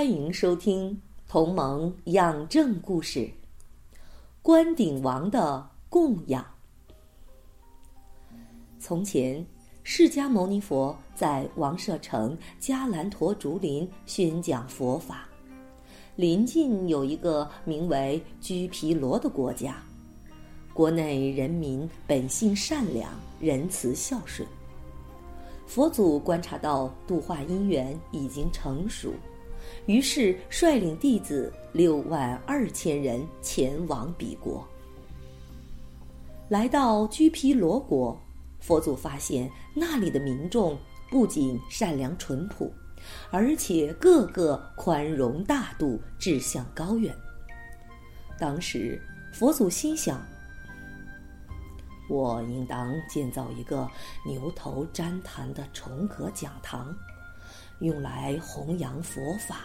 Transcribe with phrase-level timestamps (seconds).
[0.00, 0.90] 欢迎收听
[1.28, 3.20] 《同盟养正故事》。
[4.40, 6.42] 关顶王的供养。
[8.78, 9.44] 从前，
[9.82, 15.28] 释迦牟尼佛在王舍城迦兰陀竹林宣讲佛法。
[16.16, 19.82] 临近有一个名为居毗罗的国家，
[20.72, 24.48] 国内人民本性善良、仁慈孝顺。
[25.66, 29.12] 佛祖观察到度化因缘已经成熟。
[29.86, 34.66] 于是率领弟子六万二千人前往彼国。
[36.48, 38.20] 来到居毗罗国，
[38.58, 40.76] 佛祖发现那里的民众
[41.08, 42.72] 不仅善良淳朴，
[43.30, 47.14] 而且个个宽容大度、志向高远。
[48.38, 49.00] 当时，
[49.32, 50.20] 佛祖心想：
[52.08, 53.88] 我应当建造一个
[54.26, 56.92] 牛头旃檀的重阁讲堂。
[57.80, 59.62] 用来弘扬佛法，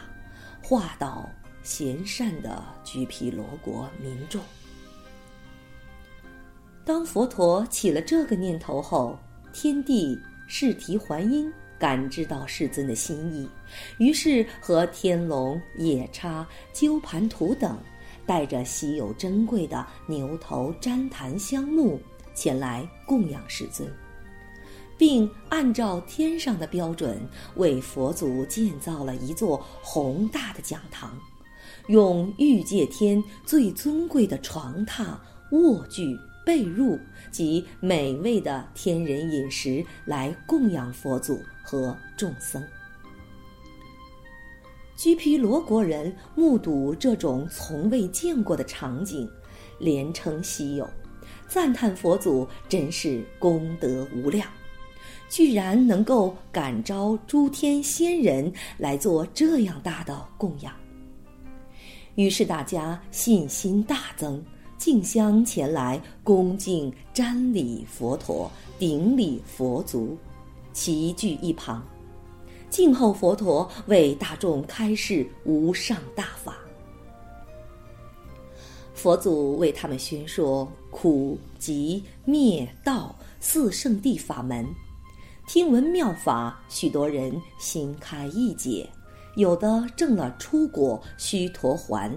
[0.61, 1.30] 化导
[1.63, 4.41] 贤善的居毗罗国民众。
[6.83, 9.17] 当佛陀起了这个念头后，
[9.53, 13.49] 天帝释提还音感知到世尊的心意，
[13.97, 17.77] 于是和天龙、夜叉、鸠盘荼等，
[18.25, 22.00] 带着稀有珍贵的牛头旃檀香木
[22.33, 23.91] 前来供养世尊。
[24.97, 27.21] 并按照天上的标准
[27.55, 31.17] 为佛祖建造了一座宏大的讲堂，
[31.88, 35.17] 用欲界天最尊贵的床榻、
[35.51, 37.00] 卧具、被褥
[37.31, 42.63] 及美味的天人饮食来供养佛祖和众僧。
[44.95, 49.29] 居毗罗国人目睹这种从未见过的场景，
[49.77, 50.89] 连称稀有，
[51.50, 54.47] 赞叹佛祖真是功德无量。
[55.28, 60.74] 居然能够感召诸天仙人来做这样大的供养，
[62.16, 64.41] 于是大家信心大增，
[64.78, 68.50] 竞相前来恭敬瞻礼佛陀，
[68.80, 70.18] 顶礼佛足，
[70.74, 71.84] 齐聚一旁，
[72.69, 76.56] 静候佛陀为大众开示无上大法。
[78.94, 84.66] 佛祖为他们宣说苦集灭道四圣地法门。
[85.47, 88.89] 听闻妙法，许多人心开意解，
[89.35, 92.11] 有的证了初果须陀洹，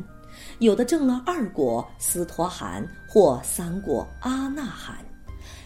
[0.61, 4.97] 有的证了二果斯陀含或三果阿那含，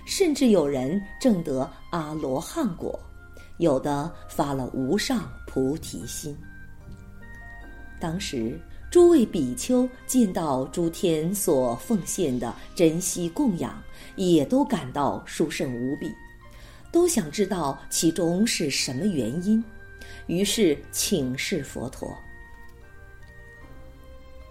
[0.04, 2.98] 甚至有人证得阿罗汉果，
[3.58, 6.36] 有的发了无上菩提心。
[8.00, 13.80] 当时诸位比丘见到诸天所奉献的珍惜供养，
[14.16, 16.12] 也都感到殊胜无比。
[16.92, 19.64] 都想知道其中是什么原因，
[20.26, 22.14] 于是请示佛陀。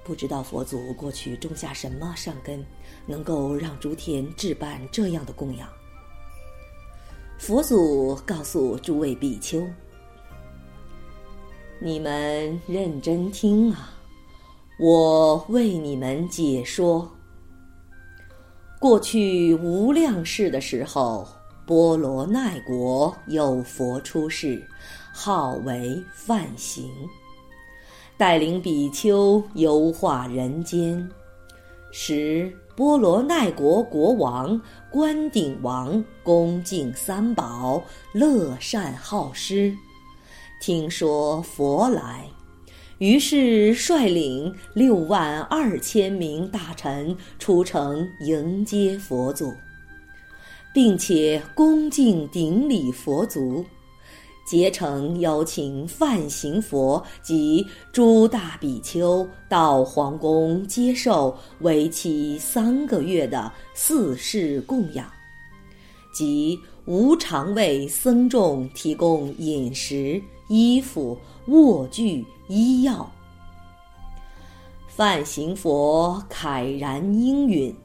[0.04, 2.66] 不知道佛祖过去种下什么善根，
[3.06, 5.70] 能够让诸天置办这样的供养。
[7.38, 9.64] 佛祖告诉诸位比丘
[11.80, 13.94] ：“你们认真听啊，
[14.80, 17.10] 我为你们解说。
[18.80, 21.28] 过去无量世的时候。”
[21.72, 24.62] 波罗奈国有佛出世，
[25.14, 26.92] 号为梵行，
[28.18, 31.10] 带领比丘游化人间。
[31.90, 37.82] 时波罗奈国国王关顶王恭敬三宝，
[38.12, 39.74] 乐善好施，
[40.60, 42.28] 听说佛来，
[42.98, 49.54] 于是率领六万二千名大臣出城迎接佛祖。
[50.74, 53.66] 并且恭敬顶礼佛足，
[54.46, 65.06] 竭诚邀请梵行佛及诸大比丘到皇宫接受为期三个月的四世供养，
[66.14, 73.12] 即无偿为僧众提供饮食、衣服、卧具、医药。
[74.88, 77.76] 梵行佛慨然应允，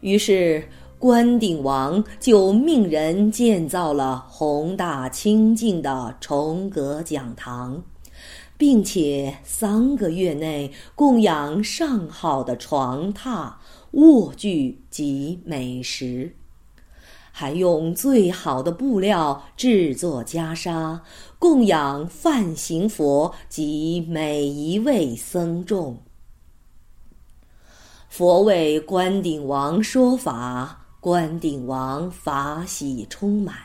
[0.00, 0.68] 于是。
[1.00, 7.82] 关顶王就命人建造了宏大清净的重阁讲堂，
[8.58, 13.54] 并且三个月内供养上好的床榻、
[13.92, 16.34] 卧具及美食，
[17.32, 21.00] 还用最好的布料制作袈裟，
[21.38, 25.96] 供养梵行佛及每一位僧众。
[28.10, 33.56] 佛为关顶王说法，关顶王法喜充满。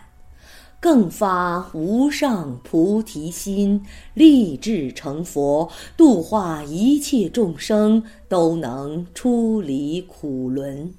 [0.80, 3.84] 更发无上菩提心，
[4.14, 5.68] 立志成佛，
[5.98, 10.94] 度化一切众生，都能出离苦轮。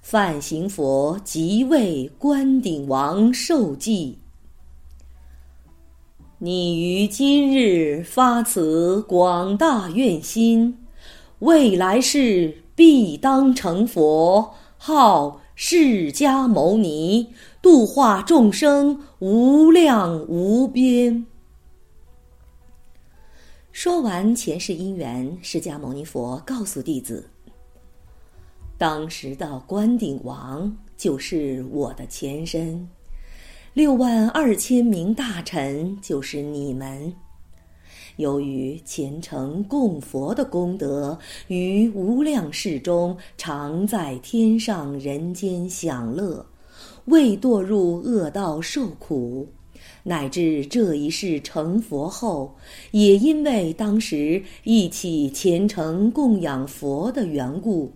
[0.00, 4.16] 梵行佛即为关顶王受记。
[6.38, 10.76] 你于今日发此广大愿心，
[11.40, 14.54] 未来世必当成佛，
[14.84, 17.32] 号释迦牟尼。
[17.62, 21.24] 度化众生无量无边。
[23.70, 27.30] 说完前世因缘，释迦牟尼佛告诉弟子
[28.76, 32.88] ：“当时的关顶王就是我的前身，
[33.74, 37.14] 六万二千名大臣就是你们。
[38.16, 41.18] 由于虔诚供佛的功德，
[41.48, 46.44] 于无量世中常在天上人间享乐。”
[47.06, 49.44] 未堕入恶道受苦，
[50.04, 52.54] 乃至这一世成佛后，
[52.92, 57.90] 也因为当时一起虔诚供养佛的缘故，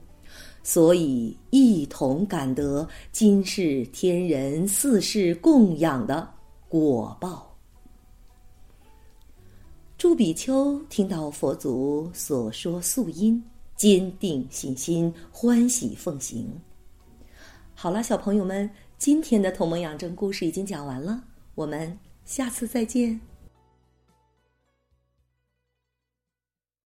[0.64, 6.28] 所以一同感得今世天人四世供养的
[6.68, 7.55] 果报。
[9.98, 13.42] 祝比丘听到佛祖所说素因，
[13.76, 16.46] 坚定信心，欢喜奉行。
[17.74, 18.68] 好了，小朋友们。
[18.98, 21.22] 今天的《同盟养正》故事已经讲完了，
[21.54, 23.20] 我们下次再见。